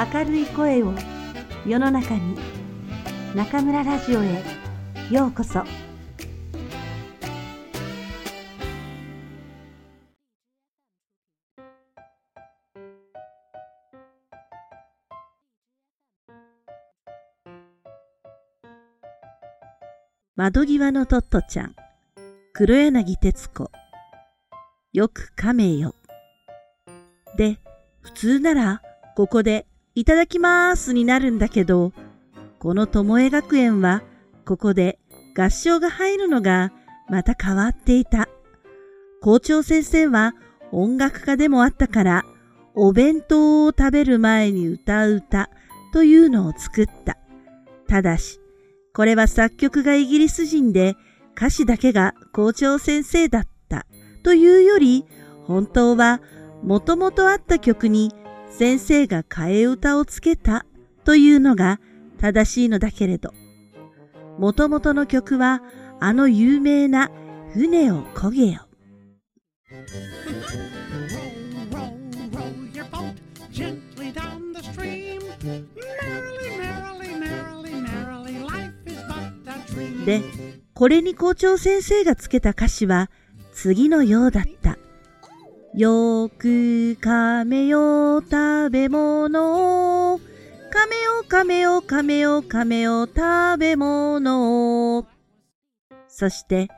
[0.00, 0.94] 明るい声を
[1.66, 2.34] 世の中に
[3.34, 4.42] 中村ラジオへ
[5.10, 5.62] ようこそ。
[20.34, 21.76] 窓際のトットちゃん
[22.54, 23.70] 黒柳徹子。
[24.94, 25.94] よく噛めよ。
[27.36, 27.58] で
[28.00, 28.80] 普通なら
[29.14, 31.92] ここでいただきますになるんだけど、
[32.58, 34.02] この巴学園は
[34.44, 34.98] ここで
[35.36, 36.72] 合唱が入るのが
[37.08, 38.28] また変わっていた。
[39.20, 40.34] 校長先生は
[40.72, 42.24] 音楽家でもあったから、
[42.74, 45.50] お弁当を食べる前に歌う歌
[45.92, 47.18] というのを作った。
[47.88, 48.40] ただし、
[48.94, 50.94] これは作曲がイギリス人で
[51.36, 53.86] 歌詞だけが校長先生だった
[54.22, 55.04] というより、
[55.46, 56.20] 本当は
[56.62, 58.12] もともとあった曲に
[58.50, 60.66] 先生が替え歌をつけた
[61.04, 61.80] というのが
[62.18, 63.32] 正しいのだけれど、
[64.38, 65.62] もともとの曲は
[65.98, 67.10] あの有名な
[67.52, 68.66] 船を漕げよ。
[80.04, 80.22] で、
[80.74, 83.10] これに校長先生がつけた歌詞は
[83.52, 84.78] 次のようだった。
[85.74, 86.48] よく
[87.00, 90.18] 噛めよ食べ物を。
[90.18, 90.22] 噛
[90.88, 95.06] めよ噛めよ噛めよ噛めよ食べ物を。
[96.08, 96.68] そして、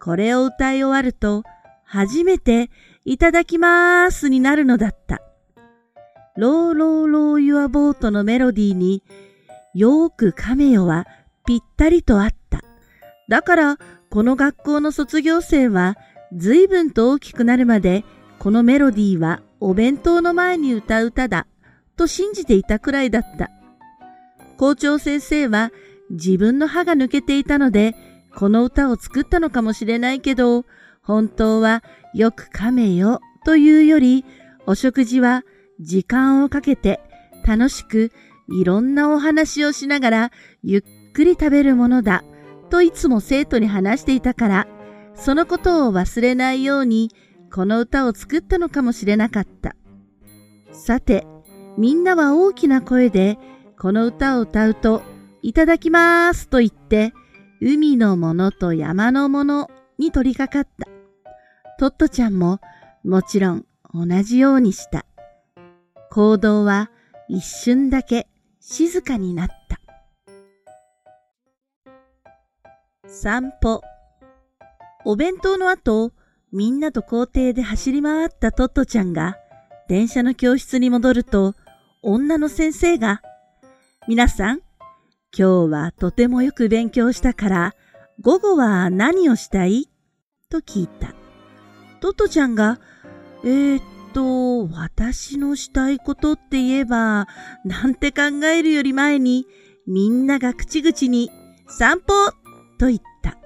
[0.00, 1.42] これを歌い終わると、
[1.84, 2.70] 初めて、
[3.04, 5.20] いただきまーすになるのだった。
[6.36, 9.02] ローローローユアボートのメロディーに、
[9.74, 11.06] よーく噛めよは
[11.46, 12.62] ぴったりとあった。
[13.28, 15.96] だから、この学校の卒業生は、
[16.32, 18.04] 随分と大きくなるまで
[18.40, 21.46] このメロディーはお弁当の前に歌う歌だ
[21.96, 23.50] と信じていたくらいだった。
[24.56, 25.72] 校長先生は
[26.10, 27.94] 自分の歯が抜けていたので
[28.34, 30.66] この歌を作ったのかもしれないけど
[31.02, 31.82] 本当は
[32.12, 34.24] よく噛めよというより
[34.66, 35.44] お食事は
[35.80, 37.00] 時間をかけて
[37.46, 38.12] 楽しく
[38.48, 40.30] いろんなお話をしながら
[40.62, 40.82] ゆっ
[41.14, 42.22] くり食べるものだ
[42.68, 44.66] といつも生徒に話していたから
[45.14, 47.10] そのことを忘れないように
[47.52, 49.74] この歌を作ったのかもしれなかった。
[50.72, 51.26] さて、
[51.76, 53.38] みんなは大きな声で
[53.78, 55.02] この歌を歌うと、
[55.42, 57.14] いただきますと言って、
[57.60, 60.88] 海のものと山のものに取り掛かった。
[61.78, 62.60] トットちゃんも
[63.04, 65.06] もちろん同じようにした。
[66.10, 66.90] 行動は
[67.28, 68.28] 一瞬だけ
[68.60, 69.80] 静かになった。
[73.06, 73.82] 散歩。
[75.04, 76.12] お弁当の後、
[76.52, 79.36] みんなと校庭で走り回ったトットちゃんが、
[79.88, 81.54] 電車の教室に戻ると、
[82.02, 83.22] 女の先生が、
[84.08, 84.60] 皆さん、
[85.36, 87.74] 今日はとてもよく勉強したから、
[88.20, 89.88] 午後は何をしたい？
[90.50, 91.14] と聞いた。
[92.00, 92.80] トットちゃんが、
[93.44, 93.82] えー、っ
[94.12, 97.28] と、私のしたいことって言えば、
[97.64, 99.46] なんて考えるより前に、
[99.86, 101.30] みんなが口々に、
[101.68, 102.12] 散歩
[102.78, 103.38] と言った。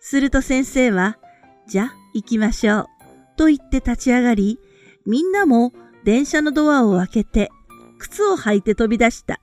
[0.00, 1.18] すると先生は、
[1.68, 2.86] じゃ、行きましょう。
[3.36, 4.58] と言って立ち上がり、
[5.04, 5.72] みんなも
[6.04, 7.50] 電車のドアを開けて、
[7.98, 9.40] 靴を履いて飛び出した。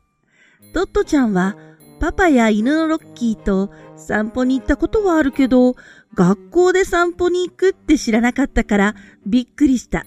[0.74, 1.58] トットちゃんは、
[2.00, 5.76] パパや犬のロッキーと散歩に行ったことはあるけど、
[6.16, 8.96] 学校で散歩に行くって知らなかったから
[9.26, 10.06] びっくりした。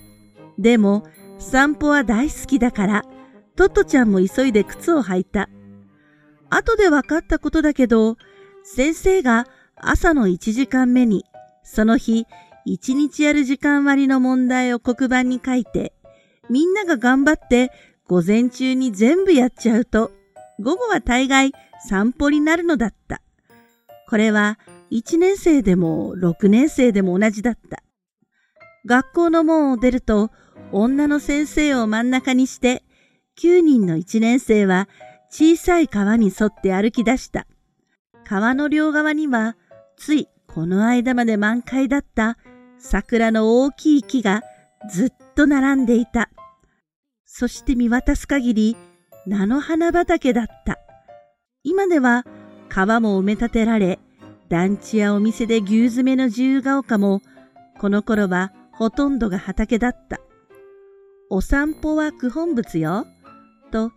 [0.58, 1.04] でも、
[1.38, 3.04] 散歩は大好きだから、
[3.56, 5.48] トットちゃんも急いで靴を履いた。
[6.50, 8.16] 後で分かったことだけど、
[8.62, 11.24] 先生が朝の1時間目に、
[11.62, 12.26] その日
[12.64, 15.92] 一日やる時間割の問題を黒板に書いて、
[16.48, 17.70] みんなが頑張って
[18.06, 20.10] 午前中に全部やっちゃうと、
[20.60, 21.52] 午後は大概
[21.88, 23.20] 散歩になるのだった。
[24.08, 24.58] これは
[24.90, 27.82] 1年生でも6年生でも同じだった。
[28.86, 30.30] 学校の門を出ると、
[30.72, 32.84] 女の先生を真ん中にして、
[33.38, 34.88] 9人の1年生は
[35.30, 37.46] 小さい川に沿って歩き出した。
[38.24, 39.56] 川の両側には、
[39.96, 42.38] ついこの間まで満開だった
[42.86, 44.42] 桜の大きい木が
[44.90, 46.28] ずっと並んでいた。
[47.24, 48.76] そして見渡す限り
[49.26, 50.78] 菜の花畑だった。
[51.62, 52.26] 今では
[52.68, 53.98] 川も埋め立てられ、
[54.50, 57.22] 団地やお店で牛詰めの自由が丘も、
[57.80, 60.20] この頃はほとんどが畑だった。
[61.30, 63.06] お散歩は九本物よ、
[63.70, 63.92] と、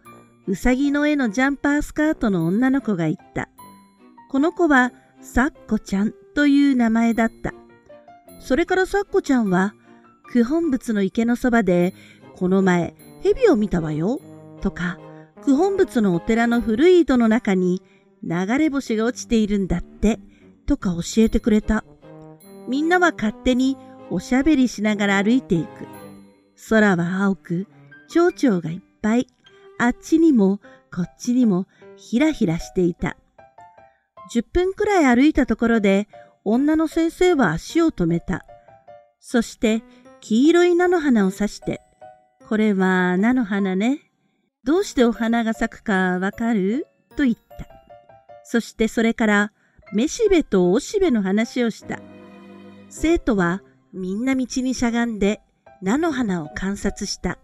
[0.47, 3.49] うさぎの絵のジャンパースカートの女の子が言った。
[4.31, 7.53] この子は、さっこちゃんという名前だった。
[8.47, 9.73] それからさっこちゃんは、
[10.31, 11.93] 九本仏の池のそばで、
[12.37, 14.21] この前、蛇を見たわよ、
[14.61, 14.97] とか、
[15.43, 17.81] 九本仏のお寺の古い井戸の中に
[18.23, 20.21] 流れ星が落ちているんだって、
[20.65, 21.83] とか教えてくれた。
[22.69, 23.75] みんなは勝手に
[24.09, 25.85] おしゃべりしながら歩いていく。
[26.69, 27.67] 空は青く、
[28.07, 29.27] 蝶々がいっぱい、
[29.77, 31.67] あっちにもこっちにも
[31.97, 33.17] ひらひらしていた。
[34.33, 36.07] 10分くらい歩いたところで、
[36.49, 38.45] 女の先生は足を止めた。
[39.19, 39.83] そして、
[40.21, 41.81] 黄色い菜の花を刺して、
[42.47, 43.99] これは菜の花ね。
[44.63, 46.87] どうしてお花が咲くかわかる？
[47.17, 47.67] と言った。
[48.45, 49.51] そしてそれから、
[49.91, 51.99] めしべとおしべの話をした。
[52.87, 53.61] 生徒は
[53.91, 55.41] みんな道にしゃがんで
[55.81, 57.39] 菜の花を観察した。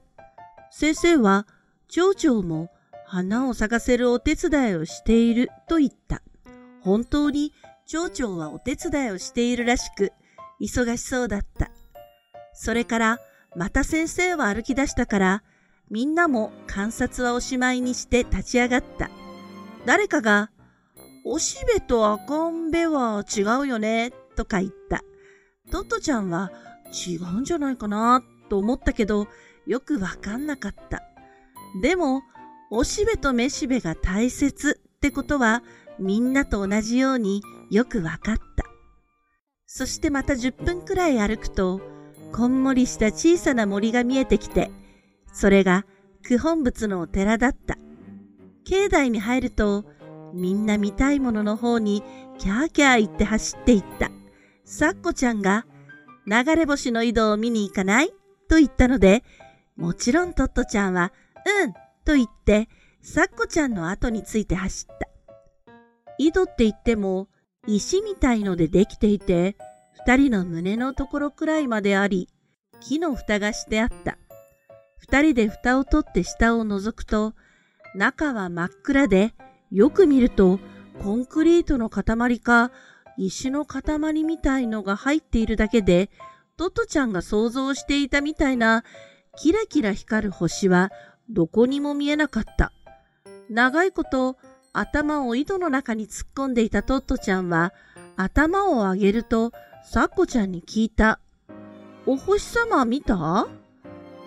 [0.72, 1.46] 先生は、
[1.90, 2.70] 蝶々も
[3.06, 6.22] 花を咲かせるお手伝いをしていると言った。
[6.80, 7.52] 本当に
[7.94, 10.14] 蝶々はお手伝いをしているらしく、
[10.60, 11.70] 忙しそうだった。
[12.52, 13.20] それから、
[13.56, 15.44] また先生は歩き出したから、
[15.92, 19.12] みんなも観察はおしまいにして立ち上がった。
[19.86, 20.50] 誰かが、
[21.24, 25.04] おしべと赤んべは違うよね、とか言った。
[25.70, 26.52] トットちゃんは
[27.08, 29.28] 違うんじゃないかな、と思ったけど、
[29.68, 31.04] よくわかんなかった。
[31.84, 32.24] でも、
[32.72, 35.62] おしべとめしべが大切ってことは、
[36.00, 38.44] みんなと同じようによくわかった。
[39.66, 41.82] そしてまた10分くらい歩くと、
[42.32, 44.72] こんもりした小さな森が見えてきて、
[45.32, 45.86] それが
[46.28, 47.78] 九本仏のお寺だった。
[48.66, 49.86] 境内に入ると、
[50.34, 52.04] みんな見たいものの方に
[52.40, 54.12] キャーキャー言って走っていった。
[54.64, 55.66] さっこちゃんが、
[56.26, 58.10] 流れ星の井戸を見に行かない？
[58.48, 59.24] と言ったので、
[59.76, 61.12] もちろんトットちゃんは、
[61.64, 61.74] うん
[62.06, 62.70] と言って、
[63.02, 65.10] さっこちゃんの後について走った。
[66.18, 67.28] 井戸って言っても、
[67.68, 69.56] 石みたいのでできていて、
[70.06, 72.28] 二人の胸のところくらいまであり、
[72.82, 74.18] 木の蓋がしてあった。
[74.98, 77.34] 二人で蓋を取って下を覗くと、
[77.96, 79.34] 中は真っ暗で、
[79.72, 80.60] よく見ると、
[81.02, 82.72] コンクリートの塊か、
[83.18, 86.10] 石の塊みたいのが入っているだけで、
[86.58, 88.84] トトちゃんが想像していたみたいな、
[89.38, 90.92] キラキラ光る星は、
[91.30, 92.74] どこにも見えなかった。
[93.50, 94.38] 長いこと、
[94.74, 97.74] 頭を井戸の中に突っ込んでいたトットちゃんは、
[98.18, 99.52] 頭を上げると、
[99.86, 101.20] サッコちゃんに聞いた。
[102.08, 103.48] お星様見た？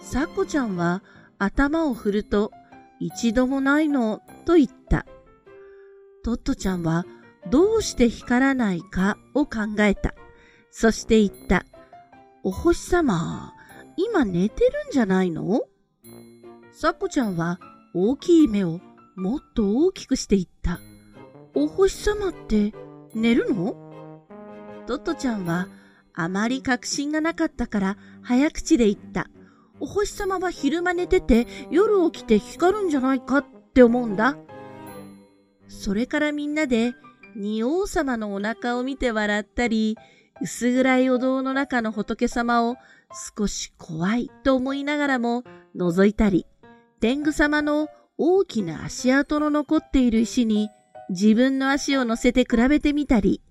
[0.01, 1.03] サッコちゃんは
[1.39, 2.53] 頭を振ると、
[3.01, 5.05] 一度もないの、と言った。
[6.25, 7.05] トットちゃんは、
[7.51, 9.19] どうして光らないか？
[9.35, 10.15] を考えた。
[10.71, 11.67] そして言った。
[12.45, 13.53] お星様、
[13.97, 15.63] 今寝てるんじゃないの？
[16.73, 17.59] サッコちゃんは
[17.95, 18.81] 大きい目を
[19.17, 20.79] もっと大きくしていった。
[21.55, 22.75] お星様って
[23.15, 23.75] 寝るの？
[24.87, 25.69] トットちゃんは
[26.13, 29.29] あまり確信がなかったから早口で言った。
[29.81, 34.37] お星様は昼間寝てて夜起きて光るんじゃないかって思うんだ。
[35.67, 36.93] それからみんなで
[37.35, 39.97] 仁王様のお腹を見て笑ったり、
[40.43, 42.77] 薄暗いお堂の中の仏様を
[43.39, 45.43] 少し怖いと思いながらも
[45.75, 46.47] 覗いたり、
[47.01, 50.71] 天狗様の大きな足跡の残っている石に
[51.11, 53.43] 自分の足を乗せて比べてみたり、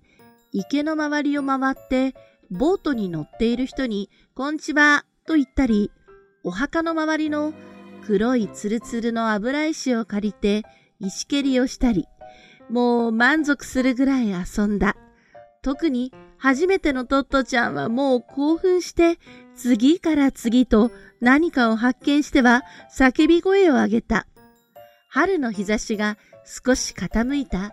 [0.52, 2.14] 池の周りを回って
[2.50, 5.92] ボートに乗っている人にこんちはと言ったり、
[6.42, 7.52] お墓の周りの
[8.06, 10.64] 黒いツルツルの油石を借りて
[11.00, 12.06] 石蹴りをしたり、
[12.68, 14.96] もう満足するぐらい遊んだ。
[15.62, 19.18] 特に初めてのトットちゃんはもう興奮して
[19.54, 20.90] 次から次と
[21.20, 22.62] 何かを発見しては
[22.96, 24.26] 叫び声を上げた。
[25.16, 27.72] 春の日差しが少し傾いた。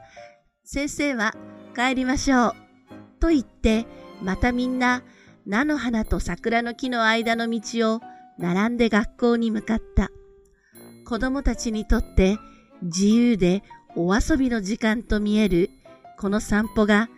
[0.63, 1.35] 先生は
[1.75, 2.53] 帰りましょう。
[3.19, 3.85] と言って、
[4.21, 5.03] またみんな
[5.45, 7.99] 菜の花と桜の木の間の道を
[8.37, 10.09] 並んで学校に向かった。
[11.05, 12.37] 子供たちにとって
[12.81, 13.61] 自由で
[13.97, 15.69] お遊びの時間と見える
[16.17, 17.09] この散歩が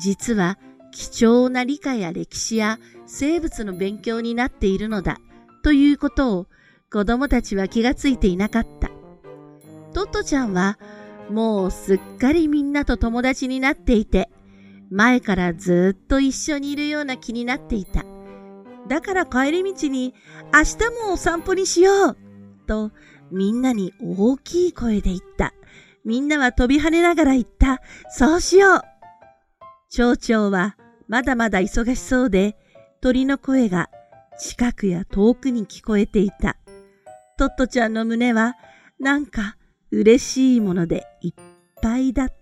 [0.00, 0.60] 実は
[0.92, 5.18] 貴重な理科や歴史や生物の勉強になっているのだ
[5.64, 6.46] ということを
[6.92, 8.91] 子供たちは気がついていなかった。
[9.92, 10.78] トットちゃんは
[11.30, 14.30] もうすっかりみんなと友達になっていて、
[14.90, 18.04] 前からずっと一緒にいるような気になっていた。
[18.88, 20.14] だから帰り道に
[20.52, 22.16] 明日もお散歩にしよう
[22.66, 22.90] と
[23.30, 25.54] みんなに大きい声で言った。
[26.04, 27.80] みんなは飛び跳ねながら言った。
[28.10, 28.82] そうしよう
[29.88, 32.56] 蝶々はまだまだ忙しそうで
[33.00, 33.88] 鳥の声が
[34.38, 36.56] 近くや遠くに聞こえていた。
[37.38, 38.56] トットちゃんの胸は
[38.98, 39.56] なんか
[39.92, 41.32] 嬉しいものでいっ
[41.82, 42.41] ぱいだった。